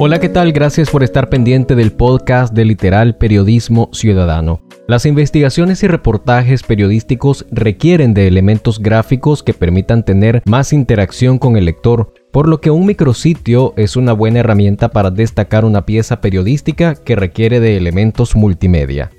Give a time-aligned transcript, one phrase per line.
[0.00, 0.52] Hola, ¿qué tal?
[0.52, 4.60] Gracias por estar pendiente del podcast de Literal Periodismo Ciudadano.
[4.86, 11.56] Las investigaciones y reportajes periodísticos requieren de elementos gráficos que permitan tener más interacción con
[11.56, 16.20] el lector, por lo que un micrositio es una buena herramienta para destacar una pieza
[16.20, 19.10] periodística que requiere de elementos multimedia.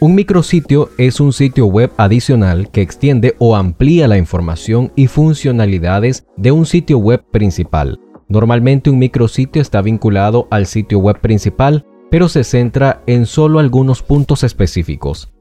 [0.00, 6.26] Un micrositio es un sitio web adicional que extiende o amplía la información y funcionalidades
[6.36, 8.00] de un sitio web principal.
[8.28, 14.02] Normalmente un micrositio está vinculado al sitio web principal, pero se centra en solo algunos
[14.02, 15.32] puntos específicos.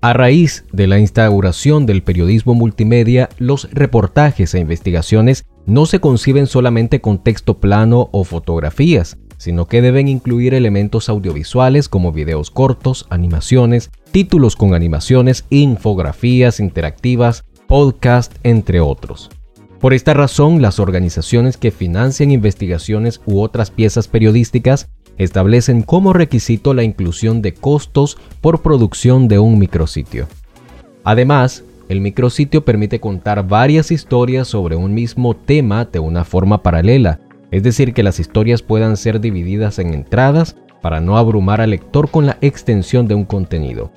[0.00, 6.48] A raíz de la instauración del periodismo multimedia, los reportajes e investigaciones no se conciben
[6.48, 13.06] solamente con texto plano o fotografías, sino que deben incluir elementos audiovisuales como videos cortos,
[13.10, 19.30] animaciones, títulos con animaciones, infografías interactivas, podcast, entre otros.
[19.82, 26.72] Por esta razón, las organizaciones que financian investigaciones u otras piezas periodísticas establecen como requisito
[26.72, 30.28] la inclusión de costos por producción de un micrositio.
[31.02, 37.18] Además, el micrositio permite contar varias historias sobre un mismo tema de una forma paralela,
[37.50, 42.08] es decir, que las historias puedan ser divididas en entradas para no abrumar al lector
[42.08, 43.90] con la extensión de un contenido.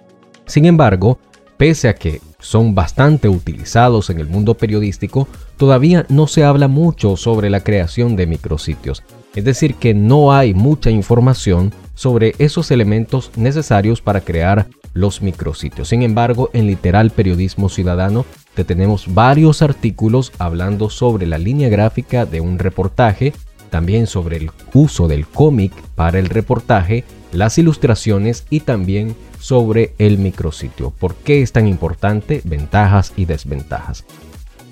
[0.48, 1.20] Sin embargo,
[1.58, 7.17] pese a que son bastante utilizados en el mundo periodístico, todavía no se habla mucho
[7.17, 9.03] sobre la creación de micrositios,
[9.36, 15.89] es decir, que no hay mucha información sobre esos elementos necesarios para crear los micrositios.
[15.89, 22.25] Sin embargo, en Literal Periodismo Ciudadano te tenemos varios artículos hablando sobre la línea gráfica
[22.25, 23.34] de un reportaje,
[23.69, 27.03] también sobre el uso del cómic para el reportaje,
[27.34, 29.16] las ilustraciones y también
[29.46, 30.90] sobre el micrositio.
[30.90, 32.42] ¿Por qué es tan importante?
[32.46, 34.04] Ventajas y desventajas.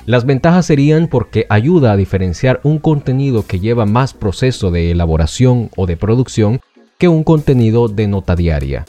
[0.07, 5.69] Las ventajas serían porque ayuda a diferenciar un contenido que lleva más proceso de elaboración
[5.75, 6.59] o de producción
[6.97, 8.85] que un contenido de nota diaria.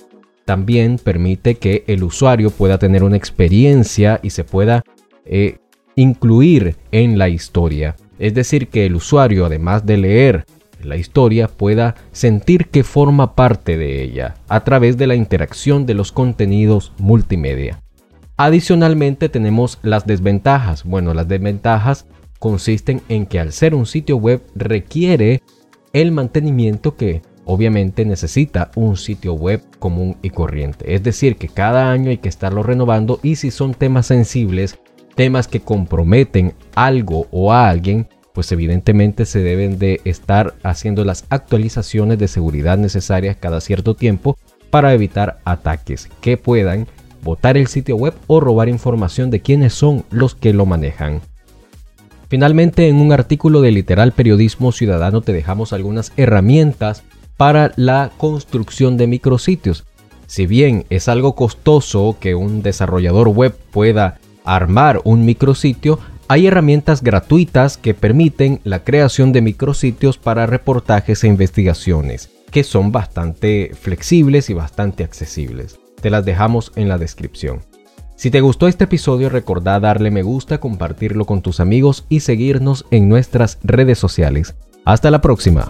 [0.47, 4.85] También permite que el usuario pueda tener una experiencia y se pueda
[5.27, 5.58] eh,
[5.97, 7.95] incluir en la historia.
[8.19, 10.47] Es decir, que el usuario, además de leer
[10.84, 15.95] la historia, pueda sentir que forma parte de ella a través de la interacción de
[15.95, 17.80] los contenidos multimedia.
[18.36, 20.84] Adicionalmente tenemos las desventajas.
[20.84, 22.06] Bueno, las desventajas
[22.39, 25.40] consisten en que al ser un sitio web requiere
[25.92, 30.95] el mantenimiento que obviamente necesita un sitio web común y corriente.
[30.95, 34.78] Es decir, que cada año hay que estarlo renovando y si son temas sensibles,
[35.14, 41.24] temas que comprometen algo o a alguien, pues evidentemente se deben de estar haciendo las
[41.30, 44.36] actualizaciones de seguridad necesarias cada cierto tiempo
[44.70, 46.89] para evitar ataques que puedan
[47.22, 51.22] botar el sitio web o robar información de quiénes son los que lo manejan.
[52.28, 57.05] Finalmente, en un artículo de Literal Periodismo Ciudadano te dejamos algunas herramientas
[57.36, 59.84] para la construcción de micrositios.
[60.27, 67.02] Si bien es algo costoso que un desarrollador web pueda armar un micrositio, hay herramientas
[67.02, 74.51] gratuitas que permiten la creación de micrositios para reportajes e investigaciones, que son bastante flexibles
[74.51, 75.79] y bastante accesibles.
[76.01, 77.61] Te las dejamos en la descripción.
[78.17, 82.86] Si te gustó este episodio, recordá darle me gusta, compartirlo con tus amigos y seguirnos
[82.90, 84.55] en nuestras redes sociales.
[84.84, 85.68] Hasta la próxima.